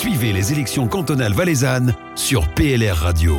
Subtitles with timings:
[0.00, 3.36] Suivez les élections cantonales valaisannes sur PLR Radio.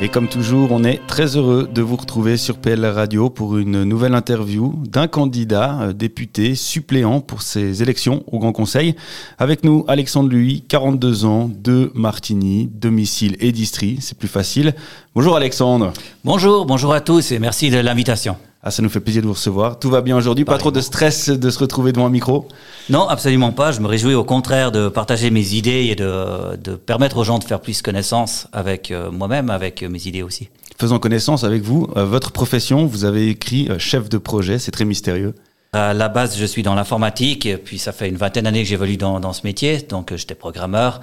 [0.00, 3.82] Et comme toujours, on est très heureux de vous retrouver sur PLR Radio pour une
[3.82, 8.94] nouvelle interview d'un candidat euh, député suppléant pour ces élections au Grand Conseil.
[9.38, 14.72] Avec nous, Alexandre Louis, 42 ans, de Martigny, domicile et district, c'est plus facile.
[15.16, 15.92] Bonjour Alexandre.
[16.22, 18.36] Bonjour, bonjour à tous et merci de l'invitation.
[18.66, 19.78] Ah, ça nous fait plaisir de vous recevoir.
[19.78, 22.48] Tout va bien aujourd'hui Pas trop de stress de se retrouver devant un micro?
[22.88, 23.72] Non, absolument pas.
[23.72, 27.38] Je me réjouis au contraire de partager mes idées et de, de permettre aux gens
[27.38, 30.48] de faire plus connaissance avec euh, moi-même, avec mes idées aussi.
[30.80, 31.88] Faisons connaissance avec vous.
[31.96, 35.34] Euh, votre profession, vous avez écrit euh, chef de projet, c'est très mystérieux.
[35.74, 38.96] À la base, je suis dans l'informatique, puis ça fait une vingtaine d'années que j'évolue
[38.96, 41.00] dans, dans ce métier, donc j'étais programmeur.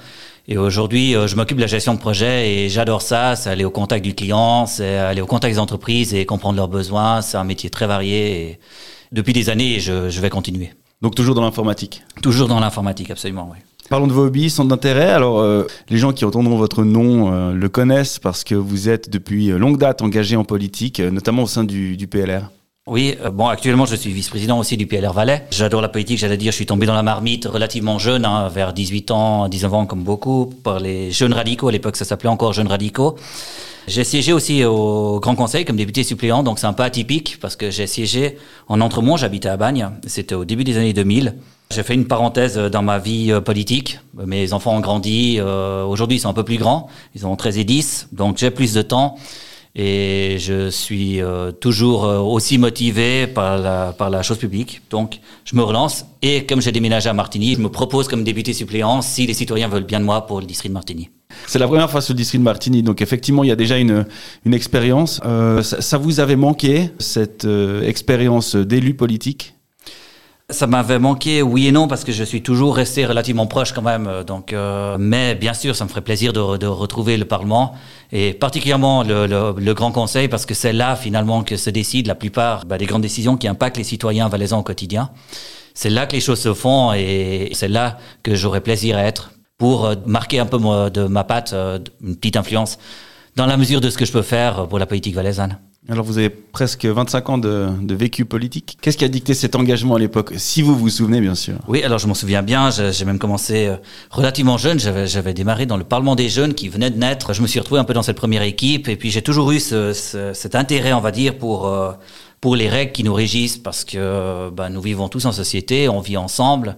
[0.48, 3.36] Et aujourd'hui, euh, je m'occupe de la gestion de projet et j'adore ça.
[3.36, 6.70] C'est aller au contact du client, c'est aller au contact des entreprises et comprendre leurs
[6.70, 7.22] besoins.
[7.22, 8.60] C'est un métier très varié et
[9.12, 10.72] depuis des années, je, je vais continuer.
[11.02, 13.58] Donc toujours dans l'informatique Toujours dans l'informatique, absolument, oui.
[13.90, 15.10] Parlons de vos hobbies, centres d'intérêt.
[15.10, 19.10] Alors, euh, les gens qui entendront votre nom euh, le connaissent parce que vous êtes
[19.10, 22.50] depuis longue date engagé en politique, euh, notamment au sein du, du PLR.
[22.88, 25.46] Oui, euh, bon, actuellement, je suis vice-président aussi du PLR Valais.
[25.52, 28.74] J'adore la politique, j'allais dire, je suis tombé dans la marmite relativement jeune, hein, vers
[28.74, 31.68] 18 ans, 19 ans comme beaucoup, par les jeunes radicaux.
[31.68, 33.18] À l'époque, ça s'appelait encore jeunes radicaux.
[33.88, 37.56] J'ai siégé aussi au Grand Conseil comme député suppléant, donc c'est un peu atypique parce
[37.56, 41.36] que j'ai siégé en Entremont, j'habitais à Bagne, c'était au début des années 2000.
[41.70, 44.00] J'ai fait une parenthèse dans ma vie euh, politique.
[44.26, 47.60] Mes enfants ont grandi, euh, aujourd'hui ils sont un peu plus grands, ils ont 13
[47.60, 49.18] et 10, donc j'ai plus de temps
[49.76, 54.82] et je suis euh, toujours euh, aussi motivé par la, par la chose publique.
[54.90, 58.54] Donc, je me relance et comme j'ai déménagé à Martigny, je me propose comme député
[58.54, 61.10] suppléant si les citoyens veulent bien de moi pour le district de Martigny.
[61.48, 63.78] C'est la première fois sur le district de Martigny, donc effectivement, il y a déjà
[63.78, 64.06] une,
[64.46, 65.22] une expérience.
[65.26, 69.56] Euh, ça, ça, vous avait manqué, cette euh, expérience d'élu politique?
[70.52, 73.82] Ça m'avait manqué, oui et non, parce que je suis toujours resté relativement proche quand
[73.82, 74.24] même.
[74.26, 77.74] Donc, euh, mais bien sûr, ça me ferait plaisir de, de retrouver le Parlement
[78.12, 82.08] et particulièrement le, le, le Grand Conseil, parce que c'est là finalement que se décident
[82.08, 85.10] la plupart bah, des grandes décisions qui impactent les citoyens valaisans au quotidien.
[85.74, 89.32] C'est là que les choses se font et c'est là que j'aurais plaisir à être
[89.58, 90.58] pour euh, marquer un peu
[90.90, 92.78] de ma patte, euh, une petite influence
[93.36, 95.58] dans la mesure de ce que je peux faire pour la politique valaisanne.
[95.90, 98.78] Alors vous avez presque 25 ans de, de vécu politique.
[98.82, 101.56] Qu'est-ce qui a dicté cet engagement à l'époque Si vous vous souvenez bien sûr?
[101.68, 103.78] Oui, alors je m'en souviens bien, j'ai même commencé euh,
[104.12, 107.34] relativement jeune, j'avais démarré dans le Parlement des jeunes qui venait de naître.
[107.34, 109.60] Je me suis retrouvé un peu dans cette première équipe et puis j'ai toujours eu
[109.60, 111.68] ce, ce, cet intérêt, on va dire, pour...
[111.68, 111.94] Euh,
[112.40, 116.00] pour les règles qui nous régissent, parce que ben, nous vivons tous en société, on
[116.00, 116.76] vit ensemble.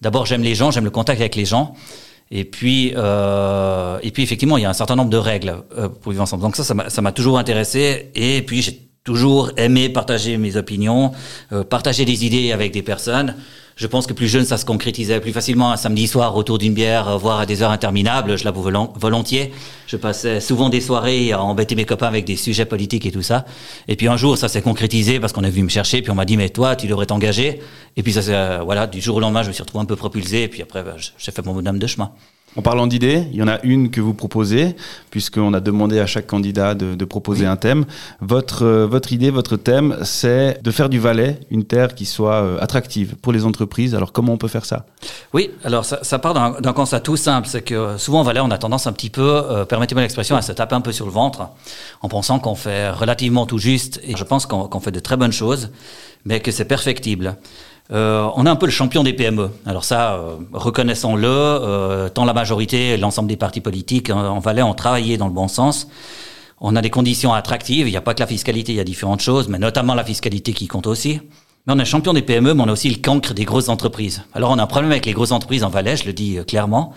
[0.00, 1.74] D'abord, j'aime les gens, j'aime le contact avec les gens.
[2.34, 5.90] Et puis, euh, et puis effectivement, il y a un certain nombre de règles euh,
[5.90, 6.42] pour vivre ensemble.
[6.42, 8.10] Donc ça, ça m'a toujours intéressé.
[8.14, 11.12] Et puis, j'ai toujours aimé partager mes opinions,
[11.52, 13.34] euh, partager des idées avec des personnes.
[13.74, 16.74] Je pense que plus jeune, ça se concrétisait plus facilement un samedi soir autour d'une
[16.74, 18.36] bière, euh, voire à des heures interminables.
[18.36, 19.52] Je l'avoue volontiers.
[19.86, 23.22] Je passais souvent des soirées à embêter mes copains avec des sujets politiques et tout
[23.22, 23.44] ça.
[23.88, 26.14] Et puis un jour, ça s'est concrétisé parce qu'on est venu me chercher, puis on
[26.14, 27.60] m'a dit, mais toi, tu devrais t'engager.
[27.96, 29.96] Et puis ça, euh, voilà, du jour au lendemain, je me suis retrouvé un peu
[29.96, 30.42] propulsé.
[30.42, 32.12] Et puis après, bah, j'ai fait mon bonhomme de chemin.
[32.54, 34.76] En parlant d'idées, il y en a une que vous proposez,
[35.10, 37.50] puisqu'on a demandé à chaque candidat de, de proposer oui.
[37.50, 37.86] un thème.
[38.20, 42.42] Votre, euh, votre idée, votre thème, c'est de faire du Valais une terre qui soit
[42.42, 43.94] euh, attractive pour les entreprises.
[43.94, 44.84] Alors comment on peut faire ça?
[45.32, 48.50] Oui, alors ça, ça part d'un constat tout simple, c'est que souvent au Valais, on
[48.50, 51.12] a tendance un petit peu, euh, permettez-moi l'expression, à se taper un peu sur le
[51.12, 51.48] ventre,
[52.02, 55.16] en pensant qu'on fait relativement tout juste, et je pense qu'on qu fait de très
[55.16, 55.70] bonnes choses,
[56.26, 57.36] mais que c'est perfectible.
[57.92, 59.50] Euh, on est un peu le champion des PME.
[59.66, 64.62] Alors ça, euh, reconnaissons-le, euh, tant la majorité, l'ensemble des partis politiques en, en Valais
[64.62, 65.88] ont travaillé dans le bon sens.
[66.60, 68.84] On a des conditions attractives, il n'y a pas que la fiscalité, il y a
[68.84, 71.20] différentes choses, mais notamment la fiscalité qui compte aussi.
[71.66, 74.22] Mais on est champion des PME, mais on a aussi le cancre des grosses entreprises.
[74.32, 76.94] Alors on a un problème avec les grosses entreprises en Valais, je le dis clairement.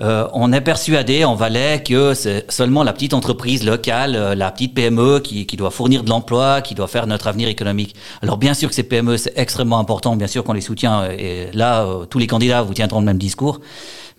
[0.00, 4.50] Euh, on est persuadé en Valais que c'est seulement la petite entreprise locale, euh, la
[4.50, 7.94] petite PME qui, qui doit fournir de l'emploi, qui doit faire notre avenir économique.
[8.20, 11.48] Alors bien sûr que ces PME, c'est extrêmement important, bien sûr qu'on les soutient, et
[11.52, 13.60] là, euh, tous les candidats vous tiendront le même discours.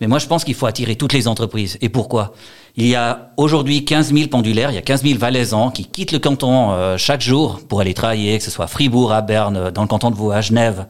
[0.00, 1.76] Mais moi, je pense qu'il faut attirer toutes les entreprises.
[1.82, 2.34] Et pourquoi?
[2.76, 6.12] Il y a aujourd'hui 15 000 pendulaires, il y a 15 000 valaisans qui quittent
[6.12, 9.70] le canton euh, chaque jour pour aller travailler, que ce soit à Fribourg, à Berne,
[9.70, 10.86] dans le canton de Vaud, à Genève.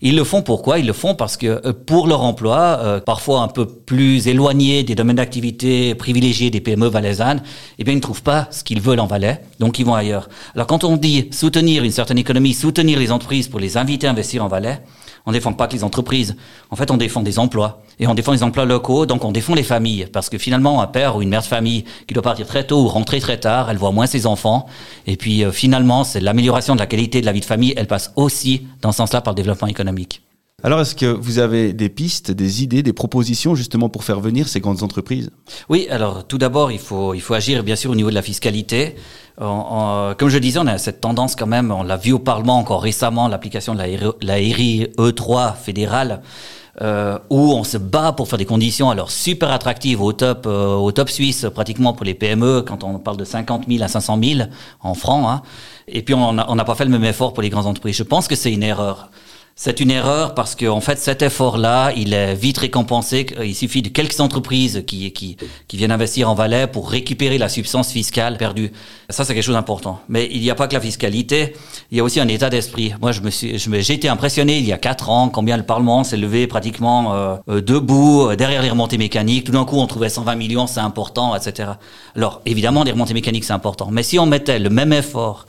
[0.00, 3.40] Ils le font pourquoi Ils le font parce que euh, pour leur emploi, euh, parfois
[3.40, 7.42] un peu plus éloigné des domaines d'activité privilégiés des PME valaisannes,
[7.78, 10.28] eh bien ils ne trouvent pas ce qu'ils veulent en Valais, donc ils vont ailleurs.
[10.54, 14.10] Alors quand on dit soutenir une certaine économie, soutenir les entreprises pour les inviter à
[14.10, 14.80] investir en Valais,
[15.28, 16.36] on défend pas que les entreprises.
[16.70, 17.82] En fait, on défend des emplois.
[18.00, 20.06] Et on défend les emplois locaux, donc on défend les familles.
[20.10, 22.82] Parce que finalement, un père ou une mère de famille qui doit partir très tôt
[22.82, 24.66] ou rentrer très tard, elle voit moins ses enfants.
[25.06, 27.74] Et puis euh, finalement, c'est l'amélioration de la qualité de la vie de famille.
[27.76, 30.22] Elle passe aussi dans ce sens-là par le développement économique.
[30.64, 34.48] Alors, est-ce que vous avez des pistes, des idées, des propositions justement pour faire venir
[34.48, 35.30] ces grandes entreprises?
[35.68, 38.22] Oui, alors tout d'abord, il faut, il faut agir bien sûr au niveau de la
[38.22, 38.96] fiscalité.
[39.38, 42.82] comme je disais, on a cette tendance quand même, on l'a vu au Parlement encore
[42.82, 43.86] récemment, l'application de la,
[44.20, 46.22] la RIE3 fédérale,
[46.82, 50.74] euh, où on se bat pour faire des conditions alors super attractives au top, euh,
[50.74, 54.18] au top suisse pratiquement pour les PME quand on parle de 50 000 à 500
[54.22, 54.48] 000
[54.80, 55.24] en francs.
[55.28, 55.42] Hein.
[55.88, 57.96] Et puis on n'a pas fait le même effort pour les grandes entreprises.
[57.96, 59.10] Je pense que c'est une erreur.
[59.60, 63.26] C'est une erreur parce que en fait cet effort-là, il est vite récompensé.
[63.42, 67.48] Il suffit de quelques entreprises qui, qui, qui viennent investir en Valais pour récupérer la
[67.48, 68.70] substance fiscale perdue.
[69.10, 70.00] Ça, c'est quelque chose d'important.
[70.08, 71.56] Mais il n'y a pas que la fiscalité,
[71.90, 72.94] il y a aussi un état d'esprit.
[73.00, 76.04] Moi, je me suis, j'ai été impressionné il y a quatre ans combien le Parlement
[76.04, 79.42] s'est levé pratiquement euh, euh debout euh, derrière les remontées mécaniques.
[79.42, 81.70] Tout d'un coup, on trouvait 120 millions, c'est important, etc.
[82.14, 83.88] Alors évidemment, les remontées mécaniques, c'est important.
[83.90, 85.46] Mais si on mettait le même effort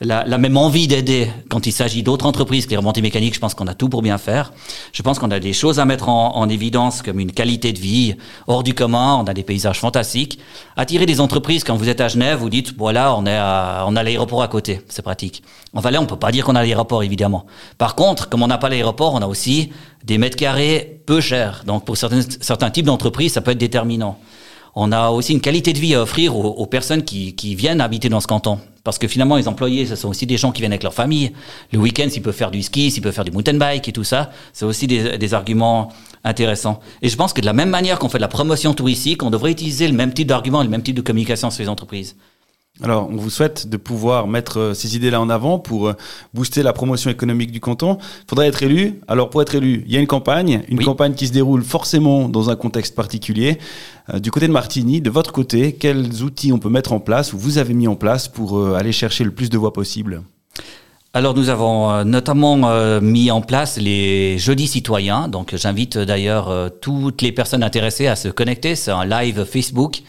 [0.00, 3.34] la, la même envie d'aider quand il s'agit d'autres entreprises que les remontées mécaniques.
[3.34, 4.52] Je pense qu'on a tout pour bien faire.
[4.92, 7.78] Je pense qu'on a des choses à mettre en, en, évidence comme une qualité de
[7.78, 8.14] vie
[8.46, 9.16] hors du commun.
[9.16, 10.38] On a des paysages fantastiques.
[10.76, 13.96] Attirer des entreprises quand vous êtes à Genève, vous dites voilà, on est à, on
[13.96, 15.42] a l'aéroport à côté, c'est pratique.
[15.72, 17.46] En Valais, on peut pas dire qu'on a l'aéroport évidemment.
[17.78, 19.72] Par contre, comme on n'a pas l'aéroport, on a aussi
[20.04, 21.64] des mètres carrés peu chers.
[21.66, 24.18] Donc pour certains, certains types d'entreprises, ça peut être déterminant.
[24.78, 28.10] On a aussi une qualité de vie à offrir aux, personnes qui, qui viennent habiter
[28.10, 28.58] dans ce canton.
[28.84, 31.32] Parce que finalement, les employés, ce sont aussi des gens qui viennent avec leur famille.
[31.72, 34.04] Le week-end, s'ils peuvent faire du ski, s'ils peuvent faire du mountain bike et tout
[34.04, 35.92] ça, c'est aussi des, des, arguments
[36.24, 36.78] intéressants.
[37.00, 39.30] Et je pense que de la même manière qu'on fait de la promotion touristique, on
[39.30, 42.14] devrait utiliser le même type d'argument le même type de communication sur les entreprises.
[42.82, 45.94] Alors, on vous souhaite de pouvoir mettre euh, ces idées-là en avant pour euh,
[46.34, 47.96] booster la promotion économique du canton.
[48.00, 49.00] Il faudrait être élu.
[49.08, 50.84] Alors, pour être élu, il y a une campagne, une oui.
[50.84, 53.58] campagne qui se déroule forcément dans un contexte particulier.
[54.12, 57.32] Euh, du côté de Martigny, de votre côté, quels outils on peut mettre en place
[57.32, 60.22] ou vous avez mis en place pour euh, aller chercher le plus de voix possible?
[61.16, 65.28] Alors nous avons euh, notamment euh, mis en place les jeudis citoyens.
[65.28, 68.76] Donc j'invite d'ailleurs euh, toutes les personnes intéressées à se connecter.
[68.76, 70.02] C'est un live Facebook.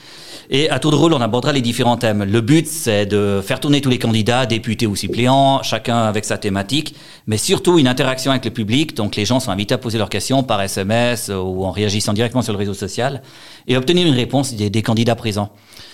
[0.49, 2.23] Et à tour de rôle, on abordera les différents thèmes.
[2.23, 6.37] Le but, c'est de faire tourner tous les candidats, députés ou suppléants, chacun avec sa
[6.37, 6.95] thématique,
[7.25, 8.95] mais surtout une interaction avec le public.
[8.95, 12.41] Donc les gens sont invités à poser leurs questions par SMS ou en réagissant directement
[12.41, 13.21] sur le réseau social
[13.67, 15.51] et obtenir une réponse des, candidats présents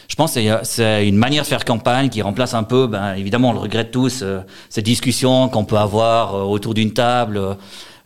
[0.10, 3.50] je pense que c'est une manière de faire campagne qui remplace un peu, ben, évidemment,
[3.50, 7.40] on le regrette tous, euh, ces discussions qu'on peut avoir euh, autour d'une table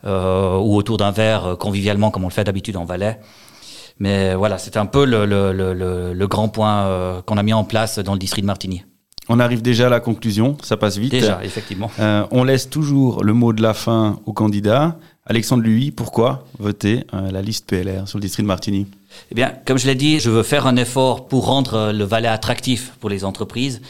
[0.06, 3.18] euh, ou autour d'un verre convivialement, comme on le fait d'habitude en Valais.
[3.98, 7.52] Mais voilà, c'est un peu le, le, le, le grand point euh, qu'on a mis
[7.52, 8.84] en place dans le district de Martigny.
[9.28, 11.10] On arrive déjà à la conclusion, ça passe vite.
[11.10, 11.90] Déjà, effectivement.
[12.00, 14.96] Euh, on laisse toujours le mot de la fin aux candidats.
[15.26, 18.86] Alexandre Lui, pourquoi voter euh, la liste PLR sur le district de Martigny?
[19.30, 22.28] Eh bien, comme je l'ai dit, je veux faire un effort pour rendre le Valais
[22.28, 23.80] attractif pour les entreprises.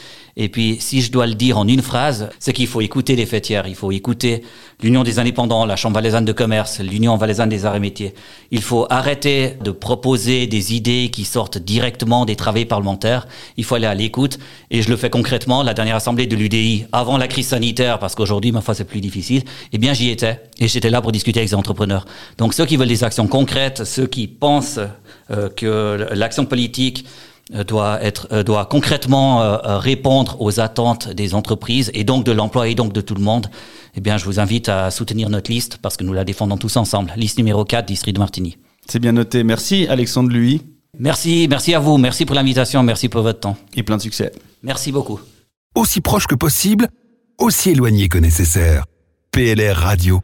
[0.41, 3.27] Et puis, si je dois le dire en une phrase, c'est qu'il faut écouter les
[3.27, 4.45] fêtières, il faut écouter
[4.81, 8.15] l'Union des indépendants, la Chambre valaisanne de commerce, l'Union valaisanne des arts et métiers.
[8.53, 13.27] Il faut arrêter de proposer des idées qui sortent directement des travaux parlementaires.
[13.57, 14.39] Il faut aller à l'écoute.
[14.71, 15.65] Et je le fais concrètement.
[15.65, 19.01] La dernière assemblée de l'UDI, avant la crise sanitaire, parce qu'aujourd'hui, ma foi, c'est plus
[19.01, 19.43] difficile,
[19.73, 20.41] eh bien, j'y étais.
[20.61, 22.07] Et j'étais là pour discuter avec les entrepreneurs.
[22.39, 24.87] Donc, ceux qui veulent des actions concrètes, ceux qui pensent euh,
[25.57, 27.05] que l'action politique
[27.55, 32.33] euh, doit être euh, doit concrètement euh, répondre aux attentes des entreprises et donc de
[32.33, 33.47] l'emploi et donc de tout le monde,
[33.95, 36.77] eh bien je vous invite à soutenir notre liste parce que nous la défendons tous
[36.77, 37.11] ensemble.
[37.17, 38.59] Liste numéro 4, district de Martigny.
[38.87, 39.45] C'est bien noté.
[39.45, 40.61] Merci Alexandre Lui.
[40.99, 43.57] Merci, merci à vous, merci pour l'invitation, merci pour votre temps.
[43.75, 44.31] Et plein de succès.
[44.63, 45.19] Merci beaucoup.
[45.75, 46.89] Aussi proche que possible,
[47.39, 48.85] aussi éloigné que nécessaire.
[49.33, 50.21] PLR Radio.